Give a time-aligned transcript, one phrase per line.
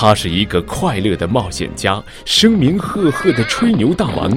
[0.00, 4.30] 他是一个快乐的冒险家，声名赫赫的吹牛大王，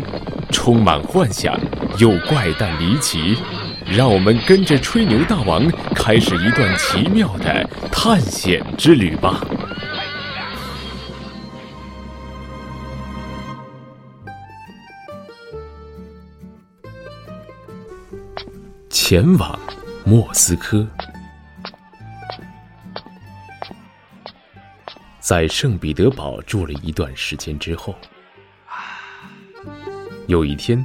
[0.49, 1.55] 充满幻想
[1.99, 3.37] 又怪诞离奇。
[3.85, 5.63] 让我们跟着吹牛大王
[5.93, 9.39] 开始一段奇妙的探险之旅吧！
[18.89, 19.59] 前往
[20.03, 20.87] 莫斯科。
[25.21, 27.95] 在圣彼得堡住了一段时间之后，
[30.25, 30.83] 有一天，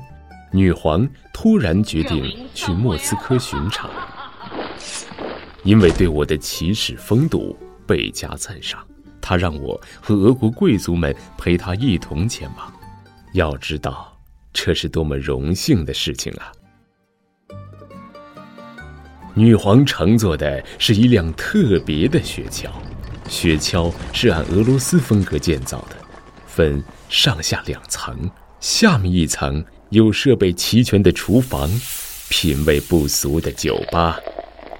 [0.52, 3.88] 女皇突然决定去莫斯科巡查，
[5.64, 8.86] 因为对我的骑士风度倍加赞赏，
[9.22, 12.70] 她让我和俄国贵族们陪她一同前往。
[13.32, 14.14] 要知道，
[14.52, 16.52] 这是多么荣幸的事情啊！
[19.32, 22.68] 女皇乘坐的是一辆特别的雪橇。
[23.28, 25.96] 雪橇是按俄罗斯风格建造的，
[26.46, 31.68] 分上下两层，下面一层有设备齐全的厨房、
[32.28, 34.18] 品味不俗的酒吧，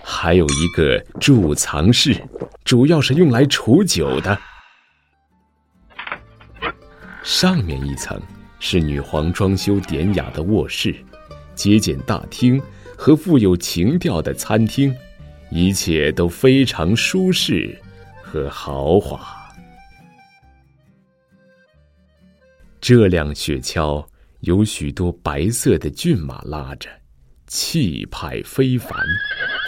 [0.02, 2.16] 还有一个贮藏室，
[2.64, 4.38] 主要是用来储酒的。
[7.22, 8.20] 上面一层
[8.60, 10.94] 是女皇装修典雅的卧室、
[11.54, 12.62] 节俭大厅
[12.96, 14.94] 和富有情调的餐厅，
[15.50, 17.76] 一切都非常舒适。
[18.28, 19.24] 和豪华，
[22.80, 24.04] 这辆雪橇
[24.40, 26.90] 有许多白色的骏马拉着，
[27.46, 28.98] 气派非凡。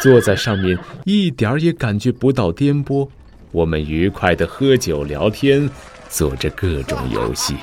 [0.02, 3.08] 坐在上面一点儿也感觉不到颠簸。
[3.52, 5.70] 我们愉快的喝酒聊天，
[6.08, 7.54] 做着各种游戏。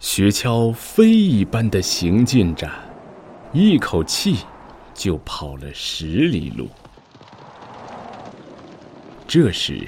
[0.00, 2.68] 雪橇飞一般的行进着，
[3.52, 4.38] 一口气
[4.94, 6.68] 就跑了十里路。
[9.28, 9.86] 这时，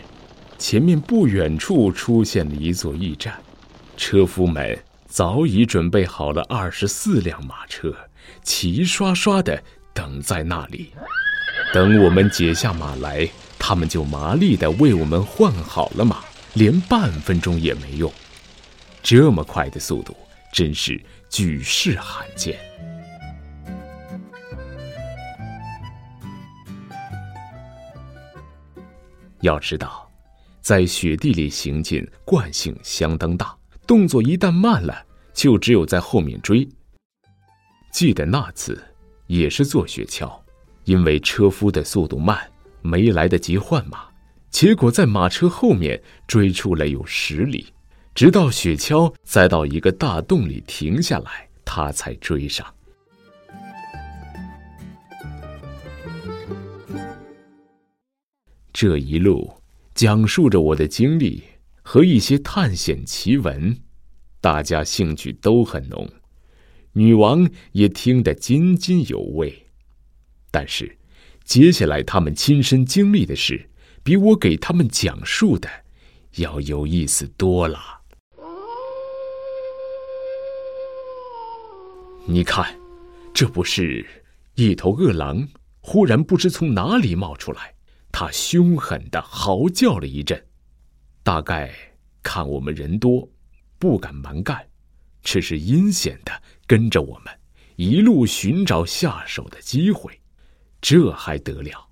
[0.59, 3.35] 前面不远处出现了一座驿站，
[3.97, 4.79] 车夫们
[5.09, 7.97] 早已准备好了二十四辆马车，
[8.43, 9.63] 齐刷刷的
[9.95, 10.93] 等在那里。
[11.73, 13.27] 等我们解下马来，
[13.59, 16.23] 他们就麻利的为我们换好了马，
[16.53, 18.13] 连半分钟也没用。
[19.03, 20.15] 这么快的速度，
[20.53, 22.59] 真是举世罕见。
[29.41, 30.11] 要知道，
[30.61, 33.57] 在雪地里行进惯性相当大，
[33.87, 36.69] 动作一旦慢了，就只有在后面追。
[37.91, 38.83] 记得那次
[39.27, 40.31] 也是坐雪橇，
[40.85, 42.39] 因为车夫的速度慢，
[42.83, 44.09] 没来得及换马，
[44.51, 47.67] 结果在马车后面追出了有十里，
[48.15, 52.67] 直到雪橇栽到一个大洞里停下来，他才追上。
[58.83, 59.59] 这一路
[59.95, 61.43] 讲述着我的经历
[61.83, 63.79] 和一些探险奇闻，
[64.41, 66.09] 大家兴趣都很浓，
[66.95, 69.67] 女王也听得津津有味。
[70.51, 70.97] 但是，
[71.45, 73.69] 接下来他们亲身经历的事，
[74.03, 75.69] 比我给他们讲述的
[76.37, 77.79] 要有意思多了。
[82.25, 82.75] 你看，
[83.35, 84.07] 这不是
[84.55, 85.47] 一头饿狼，
[85.81, 87.75] 忽然不知从哪里冒出来。
[88.13, 90.47] 他凶狠的嚎叫了一阵，
[91.23, 91.73] 大概
[92.23, 93.29] 看我们人多，
[93.79, 94.67] 不敢蛮干，
[95.23, 97.33] 只是阴险的跟着我们，
[97.77, 100.21] 一路寻找下手的机会。
[100.81, 101.89] 这还得了？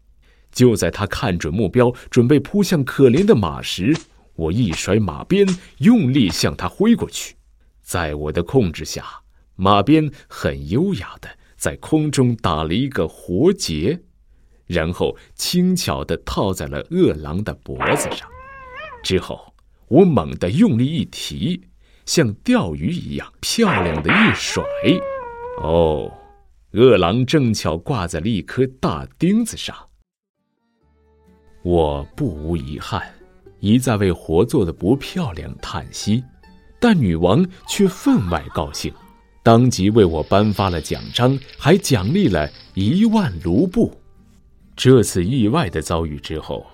[0.51, 3.97] 就在他看准目标，准备扑向可怜的马时，
[4.35, 5.47] 我一甩马鞭，
[5.79, 7.37] 用力向他挥过去。
[7.83, 9.05] 在我的控制下，
[9.57, 14.01] 马鞭很优雅的在空中打了一个活结。
[14.69, 18.29] 然后轻巧地套在了饿狼的脖子上，
[19.03, 19.53] 之后
[19.89, 21.63] 我猛地用力一提，
[22.05, 24.63] 像钓鱼一样漂亮的一甩，
[25.63, 26.13] 哦，
[26.73, 29.75] 饿狼正巧挂在了一颗大钉子上。
[31.63, 33.03] 我不无遗憾，
[33.61, 36.23] 一再为活做的不漂亮叹息，
[36.79, 38.93] 但女王却分外高兴，
[39.43, 43.98] 当即为我颁发了奖章，还奖励了一万卢布。
[44.79, 46.65] 这次意外的遭遇之后，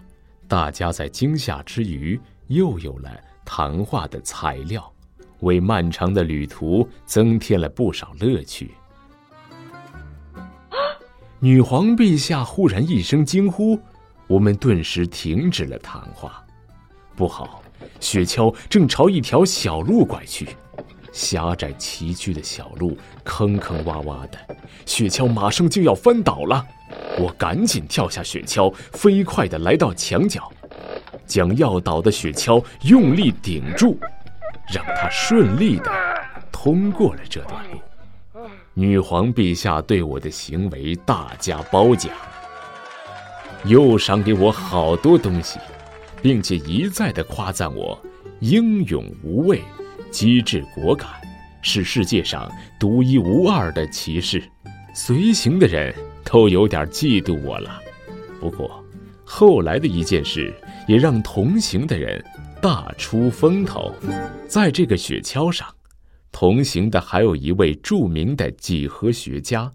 [0.47, 3.11] 大家在惊吓之余又有了
[3.47, 4.93] 谈话的材料，
[5.41, 8.73] 为漫长的旅途增添了不少乐趣。
[11.41, 13.81] 女皇陛下忽然一声惊呼，
[14.27, 16.45] 我们顿时停止了谈话。
[17.17, 17.63] 不好，
[18.01, 20.51] 雪橇正朝一条小路拐去。
[21.11, 24.39] 狭窄崎岖的小路，坑坑洼洼的，
[24.85, 26.67] 雪橇马上就要翻倒了。
[27.19, 30.51] 我赶紧跳下雪橇，飞快地来到墙角。
[31.27, 33.99] 将要倒的雪橇用力顶住，
[34.73, 35.91] 让他顺利的
[36.53, 37.79] 通过了这段路。
[38.75, 42.13] 女皇陛下对我的行为大加褒奖，
[43.65, 45.59] 又赏给我好多东西，
[46.21, 47.99] 并且一再的夸赞我
[48.41, 49.63] 英勇无畏、
[50.11, 51.09] 机智果敢，
[51.63, 54.43] 是世界上独一无二的骑士。
[54.93, 55.95] 随行的人
[56.35, 57.81] 都有点嫉妒我了。
[58.41, 58.85] 不过，
[59.25, 60.53] 后来的一件事
[60.89, 62.21] 也让同行的人
[62.61, 63.95] 大出风头。
[64.49, 65.73] 在这个雪橇上，
[66.33, 69.71] 同行的还有一位著名的几何学家，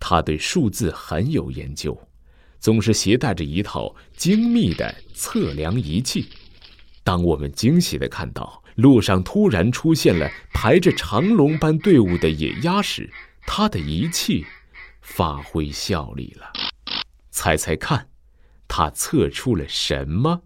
[0.00, 1.94] 他对数字很有研究，
[2.58, 6.26] 总是携带着一套精密的测量仪器。
[7.04, 13.10] 当我们惊喜地看到路上突然出现了排着长龙般队伍的野鸭时，
[13.42, 14.46] 他的仪器
[15.14, 16.52] 发挥效力了。
[17.30, 18.08] 猜猜看，
[18.66, 20.42] 他测出了什么？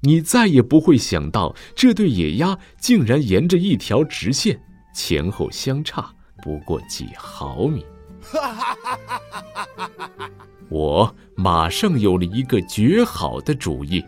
[0.00, 4.60] 你再也不会想到，这对野鸭竟然沿着一条直线，
[4.94, 7.84] 前后相差不过几毫米。
[10.68, 14.04] 我马上有了一个绝好的主意，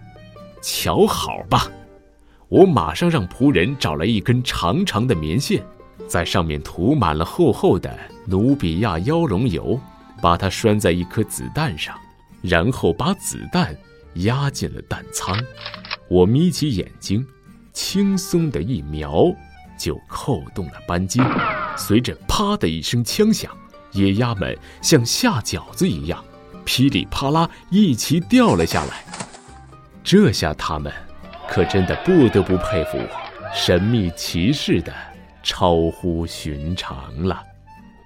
[0.61, 1.71] 瞧好吧！
[2.49, 5.65] 我马上让仆人找来一根长长的棉线，
[6.07, 7.97] 在上面涂满了厚厚的
[8.27, 9.79] 努比亚妖龙油，
[10.21, 11.99] 把它拴在一颗子弹上。
[12.41, 13.77] 然后把子弹
[14.15, 15.37] 压进了弹仓，
[16.09, 17.27] 我眯起眼睛，
[17.73, 19.25] 轻松的一瞄，
[19.77, 21.21] 就扣动了扳机。
[21.77, 23.51] 随着“啪”的一声枪响，
[23.91, 26.25] 野鸭们像下饺子一样，
[26.65, 29.05] 噼里啪啦一齐掉了下来。
[30.05, 30.93] 这下他们
[31.49, 33.09] 可真的不得不佩服我，
[33.53, 34.95] 神秘骑士的
[35.43, 37.43] 超乎寻常了。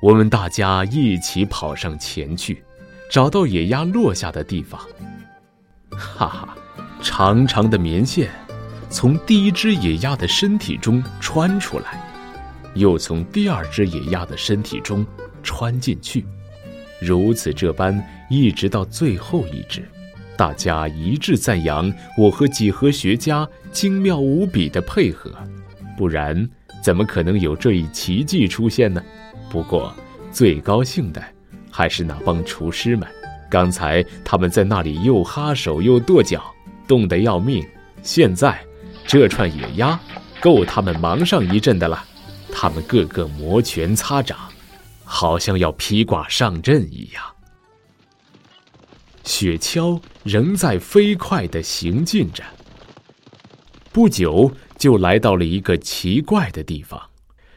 [0.02, 2.64] 我们大家一起跑上前去。
[3.08, 4.80] 找到野鸭落下的地方，
[5.90, 6.56] 哈哈，
[7.02, 8.30] 长长的棉线
[8.90, 12.02] 从第一只野鸭的身体中穿出来，
[12.74, 15.06] 又从第二只野鸭的身体中
[15.42, 16.24] 穿进去，
[17.00, 19.86] 如此这般，一直到最后一只。
[20.34, 25.30] 大家一致赞扬我和几何学家精妙无比的配合，
[25.98, 26.48] 不然
[26.82, 29.00] 怎么可能有这一奇迹出现呢？
[29.52, 29.94] 不过
[30.32, 31.22] 最高兴的。
[31.70, 33.06] 还是那帮厨师们，
[33.50, 36.42] 刚才他们在那里又哈手又跺脚，
[36.86, 37.66] 冻得要命。
[38.02, 38.62] 现在，
[39.06, 39.98] 这串野鸭
[40.40, 42.04] 够他们忙上一阵的了。
[42.50, 44.38] 他们个个摩拳擦掌，
[45.04, 47.24] 好像要披挂上阵一样。
[49.24, 52.44] 雪橇仍在飞快地行进着。
[53.92, 57.00] 不久，就来到了一个奇怪的地方，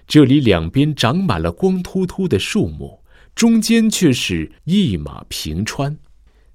[0.08, 3.02] 这里两边长满了光秃秃的树木。
[3.34, 5.98] 中间却是一马平川，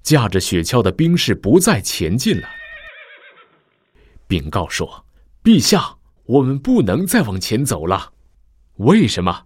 [0.01, 2.49] 驾着雪橇的兵士不再前进了。
[4.27, 5.05] 禀告说
[5.43, 8.13] ：“陛下，我们不能再往前走了。”
[8.77, 9.45] 为什么？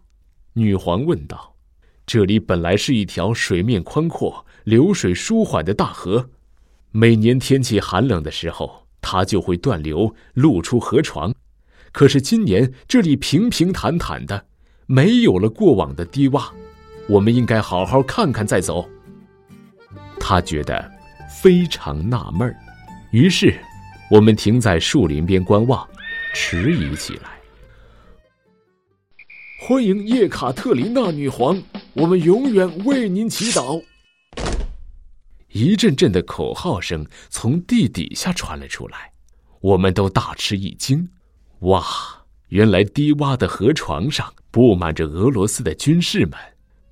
[0.53, 1.55] 女皇问道。
[2.07, 6.29] “这里本来是一条水面宽阔、流水舒缓的大河，
[6.91, 11.35] 每年天气寒冷的时候，它就会断流，露出河床。
[11.95, 14.47] 可是今年这里平平坦坦的，
[14.85, 16.49] 没有了过往的低洼。”
[17.07, 18.85] 我们应该好好看看再走。
[20.19, 20.91] 他觉得
[21.41, 22.59] 非常纳闷儿，
[23.11, 23.57] 于是
[24.11, 25.87] 我们停在树林边观望，
[26.33, 27.29] 迟疑起来。
[29.61, 33.81] 欢迎叶卡特琳娜女皇，我们永远为您祈祷。
[35.53, 39.13] 一阵阵的口号声从地底下传了出来，
[39.61, 41.07] 我们都大吃一惊。
[41.59, 41.83] 哇，
[42.49, 46.33] 原来低洼的河床上布满着俄罗斯的军士们。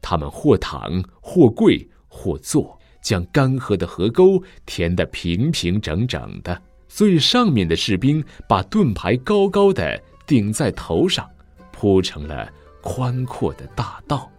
[0.02, 6.62] 他们或躺，或跪，或坐，将干涸的河沟填得平平整整的。
[6.88, 11.30] 最上面的士兵把盾牌高高的顶在头上，
[11.72, 12.52] 铺成了
[12.82, 14.30] 宽阔的大道，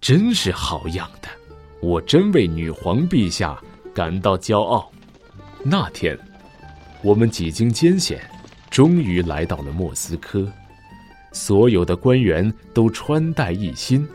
[0.00, 1.28] 真是好样的！
[1.80, 3.58] 我真为女皇陛下
[3.94, 4.90] 感到骄傲。
[5.64, 6.18] 那天，
[7.02, 8.28] 我们几经艰险，
[8.72, 10.50] 终于来到了莫斯科，
[11.30, 14.08] 所有的官员都穿戴一新。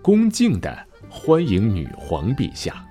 [0.00, 2.86] 恭敬的欢迎女皇陛下。